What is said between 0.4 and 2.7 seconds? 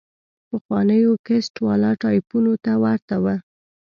پخوانيو کسټ والا ټايپونو